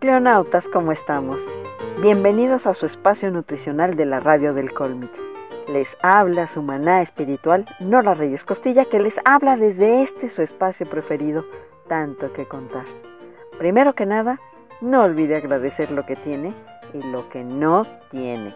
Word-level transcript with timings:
Cleonautas, 0.00 0.68
¿cómo 0.68 0.92
estamos? 0.92 1.40
Bienvenidos 2.00 2.68
a 2.68 2.74
su 2.74 2.86
espacio 2.86 3.32
nutricional 3.32 3.96
de 3.96 4.06
la 4.06 4.20
radio 4.20 4.54
del 4.54 4.72
Colmich. 4.72 5.10
Les 5.66 5.96
habla 6.02 6.46
su 6.46 6.62
maná 6.62 7.02
espiritual, 7.02 7.66
Nora 7.80 8.14
Reyes 8.14 8.44
Costilla, 8.44 8.84
que 8.84 9.00
les 9.00 9.20
habla 9.24 9.56
desde 9.56 10.04
este 10.04 10.30
su 10.30 10.40
espacio 10.42 10.88
preferido, 10.88 11.44
tanto 11.88 12.32
que 12.32 12.46
contar. 12.46 12.84
Primero 13.58 13.96
que 13.96 14.06
nada, 14.06 14.40
no 14.80 15.02
olvide 15.02 15.34
agradecer 15.34 15.90
lo 15.90 16.06
que 16.06 16.14
tiene 16.14 16.54
y 16.94 17.02
lo 17.02 17.28
que 17.28 17.42
no 17.42 17.84
tiene. 18.12 18.54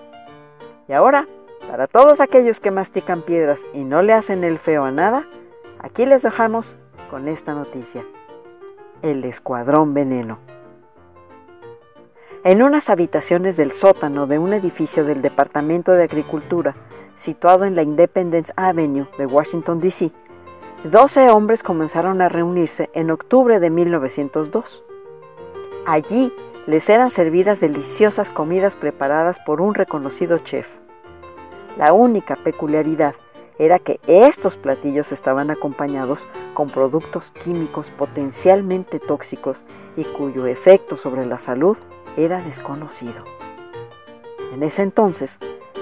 Y 0.87 0.93
ahora, 0.93 1.27
para 1.69 1.89
todos 1.89 2.21
aquellos 2.21 2.61
que 2.61 2.71
mastican 2.71 3.23
piedras 3.23 3.63
y 3.75 3.83
no 3.83 4.03
le 4.03 4.13
hacen 4.13 4.45
el 4.45 4.61
feo 4.61 4.85
a 4.85 4.93
nada, 4.93 5.27
aquí 5.81 6.07
les 6.07 6.23
dejamos 6.23 6.79
con 7.11 7.27
esta 7.27 7.53
noticia. 7.53 8.05
El 9.03 9.25
Escuadrón 9.25 9.93
Veneno. 9.93 10.53
En 12.45 12.61
unas 12.61 12.91
habitaciones 12.91 13.57
del 13.57 13.71
sótano 13.71 14.27
de 14.27 14.41
un 14.41 14.53
edificio 14.53 15.05
del 15.05 15.23
Departamento 15.23 15.93
de 15.93 16.03
Agricultura, 16.03 16.75
situado 17.15 17.65
en 17.67 17.77
la 17.77 17.85
Independence 17.85 18.53
Avenue 18.57 19.07
de 19.17 19.27
Washington, 19.27 19.79
D.C., 19.79 20.11
12 20.83 21.31
hombres 21.31 21.63
comenzaron 21.63 22.21
a 22.21 22.29
reunirse 22.29 22.91
en 22.95 23.13
octubre 23.13 23.61
de 23.61 23.71
1902. 23.71 24.83
Allí 25.87 26.33
les 26.67 26.89
eran 26.89 27.11
servidas 27.11 27.61
deliciosas 27.61 28.29
comidas 28.29 28.75
preparadas 28.75 29.39
por 29.39 29.61
un 29.61 29.75
reconocido 29.75 30.39
chef. 30.39 30.69
La 31.79 31.93
única 31.93 32.35
peculiaridad 32.35 33.15
era 33.61 33.79
que 33.79 34.01
estos 34.09 34.57
platillos 34.57 35.13
estaban 35.13 35.53
acompañados 35.53 36.27
con 36.55 36.71
productos 36.71 37.31
químicos 37.31 37.93
potencialmente 37.93 38.99
tóxicos 38.99 39.65
y 39.97 40.03
cuyo 40.03 40.49
efecto 40.49 40.97
sobre 40.97 41.25
la 41.25 41.39
salud 41.39 41.79
era 42.17 42.41
desconocido. 42.41 43.25
En 44.53 44.63
ese 44.63 44.83
entonces, 44.83 45.39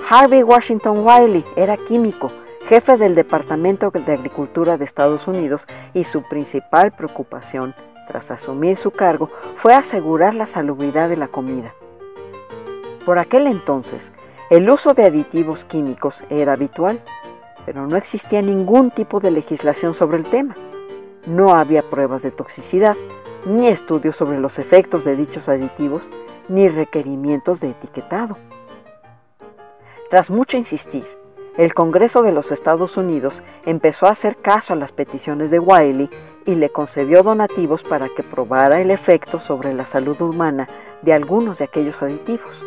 Harvey 0.09 0.43
Washington 0.43 1.07
Wiley 1.07 1.45
era 1.57 1.77
químico, 1.77 2.31
jefe 2.69 2.97
del 2.97 3.15
Departamento 3.15 3.91
de 3.91 4.13
Agricultura 4.13 4.79
de 4.79 4.85
Estados 4.85 5.27
Unidos 5.27 5.67
y 5.95 6.05
su 6.05 6.23
principal 6.23 6.93
preocupación 6.93 7.75
tras 8.07 8.31
asumir 8.31 8.77
su 8.77 8.91
cargo 8.91 9.31
fue 9.57 9.75
asegurar 9.75 10.35
la 10.35 10.47
salubridad 10.47 11.09
de 11.09 11.17
la 11.17 11.29
comida. 11.29 11.75
Por 13.07 13.19
aquel 13.19 13.47
entonces, 13.47 14.13
el 14.51 14.69
uso 14.69 14.95
de 14.95 15.05
aditivos 15.05 15.65
químicos 15.65 16.25
era 16.29 16.55
habitual, 16.55 17.01
pero 17.65 17.87
no 17.87 17.97
existía 17.97 18.43
ningún 18.43 18.91
tipo 18.91 19.21
de 19.21 19.31
legislación 19.31 19.95
sobre 19.95 20.19
el 20.19 20.25
tema. 20.25 20.57
No 21.25 21.55
había 21.55 21.89
pruebas 21.89 22.23
de 22.23 22.33
toxicidad, 22.33 22.97
ni 23.47 23.69
estudios 23.69 24.17
sobre 24.17 24.41
los 24.41 24.59
efectos 24.59 25.05
de 25.05 25.15
dichos 25.15 25.49
aditivos, 25.49 26.03
ni 26.51 26.69
requerimientos 26.69 27.61
de 27.61 27.71
etiquetado. 27.71 28.37
Tras 30.11 30.31
mucho 30.31 30.57
insistir, 30.57 31.07
el 31.57 31.73
Congreso 31.75 32.23
de 32.23 32.33
los 32.33 32.51
Estados 32.51 32.97
Unidos 32.97 33.43
empezó 33.65 34.07
a 34.07 34.11
hacer 34.11 34.37
caso 34.37 34.73
a 34.73 34.77
las 34.77 34.93
peticiones 34.93 35.51
de 35.51 35.61
Wiley 35.61 36.11
y 36.47 36.57
le 36.57 36.71
concedió 36.71 37.23
donativos 37.23 37.85
para 37.85 38.09
que 38.09 38.23
probara 38.23 38.81
el 38.81 38.91
efecto 38.91 39.39
sobre 39.39 39.73
la 39.73 39.87
salud 39.87 40.21
humana 40.21 40.69
de 41.03 41.13
algunos 41.13 41.59
de 41.59 41.65
aquellos 41.65 42.03
aditivos. 42.03 42.65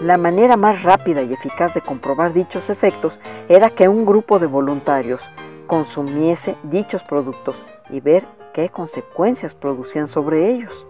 La 0.00 0.16
manera 0.16 0.56
más 0.56 0.82
rápida 0.82 1.22
y 1.22 1.34
eficaz 1.34 1.74
de 1.74 1.82
comprobar 1.82 2.32
dichos 2.32 2.70
efectos 2.70 3.20
era 3.48 3.68
que 3.68 3.88
un 3.88 4.06
grupo 4.06 4.38
de 4.38 4.46
voluntarios 4.46 5.22
consumiese 5.66 6.56
dichos 6.62 7.02
productos 7.02 7.62
y 7.90 8.00
ver 8.00 8.26
qué 8.54 8.70
consecuencias 8.70 9.54
producían 9.54 10.08
sobre 10.08 10.50
ellos. 10.50 10.86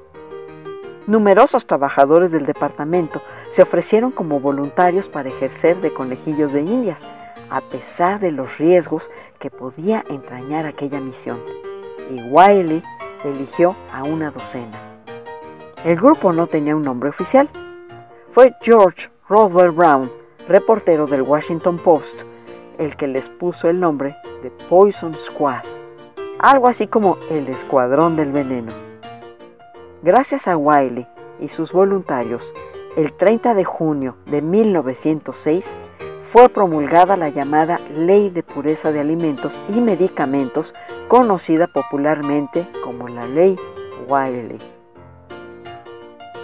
Numerosos 1.07 1.67
trabajadores 1.67 2.31
del 2.33 2.47
departamento 2.47 3.23
se 3.51 3.63
ofrecieron 3.63 4.11
como 4.11 4.41
voluntarios 4.41 5.09
para 5.09 5.29
ejercer 5.29 5.81
de 5.81 5.93
conejillos 5.93 6.53
de 6.53 6.61
indias, 6.61 7.03
a 7.49 7.61
pesar 7.61 8.21
de 8.21 8.33
los 8.33 8.59
riesgos 8.59 9.11
que 9.39 9.51
podía 9.51 10.05
entrañar 10.09 10.67
aquella 10.67 11.01
misión. 11.01 11.41
Y 12.11 12.23
Wiley 12.31 12.83
eligió 13.25 13.77
a 13.93 14.05
una 14.05 14.31
docena. 14.31 14.79
El 15.85 15.97
grupo 15.97 16.33
no 16.33 16.47
tenía 16.47 16.77
un 16.77 16.83
nombre 16.83 17.11
oficial. 17.11 17.49
Fue 18.31 18.55
George 18.61 19.11
Rodwell 19.29 19.71
Brown, 19.71 20.11
reportero 20.47 21.07
del 21.07 21.23
Washington 21.23 21.79
Post, 21.79 22.23
el 22.79 22.97
que 22.97 23.07
les 23.07 23.29
puso 23.29 23.69
el 23.69 23.81
nombre 23.81 24.17
de 24.43 24.51
Poison 24.69 25.15
Squad 25.15 25.63
algo 26.41 26.69
así 26.69 26.87
como 26.87 27.19
el 27.31 27.49
Escuadrón 27.49 28.17
del 28.17 28.33
Veneno. 28.33 28.90
Gracias 30.03 30.49
a 30.49 30.57
Wiley 30.57 31.07
y 31.41 31.51
sus 31.51 31.75
voluntarios, 31.75 32.55
el 32.97 33.13
30 33.13 33.53
de 33.53 33.65
junio 33.65 34.17
de 34.25 34.41
1906 34.41 35.77
fue 36.23 36.49
promulgada 36.49 37.19
la 37.19 37.29
llamada 37.29 37.79
Ley 37.95 38.31
de 38.31 38.43
Pureza 38.43 38.93
de 38.93 39.01
Alimentos 39.01 39.61
y 39.69 39.79
Medicamentos, 39.81 40.73
conocida 41.09 41.67
popularmente 41.67 42.67
como 42.83 43.09
la 43.09 43.27
Ley 43.27 43.59
Wiley. 44.09 44.59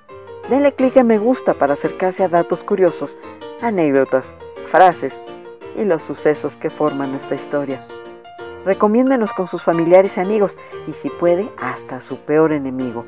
Denle 0.49 0.73
clic 0.73 0.97
en 0.97 1.07
me 1.07 1.19
gusta 1.19 1.55
para 1.55 1.75
acercarse 1.75 2.25
a 2.25 2.29
datos 2.29 2.65
curiosos, 2.65 3.19
anécdotas, 3.61 4.35
frases 4.67 5.21
y 5.77 5.85
los 5.85 6.03
sucesos 6.03 6.57
que 6.57 6.71
forman 6.71 7.13
nuestra 7.13 7.37
historia. 7.37 7.87
Recomiéndenos 8.65 9.33
con 9.35 9.47
sus 9.47 9.63
familiares 9.63 10.17
y 10.17 10.21
amigos 10.21 10.57
y 10.87 10.95
si 10.95 11.11
puede 11.11 11.51
hasta 11.59 12.01
su 12.01 12.17
peor 12.19 12.53
enemigo. 12.53 13.05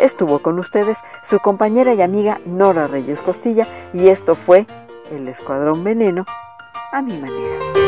Estuvo 0.00 0.40
con 0.40 0.58
ustedes 0.58 0.98
su 1.24 1.38
compañera 1.38 1.94
y 1.94 2.02
amiga 2.02 2.40
Nora 2.44 2.88
Reyes 2.88 3.20
Costilla 3.20 3.66
y 3.92 4.08
esto 4.08 4.34
fue 4.34 4.66
El 5.12 5.28
Escuadrón 5.28 5.84
Veneno 5.84 6.26
a 6.92 7.02
mi 7.02 7.18
manera. 7.18 7.87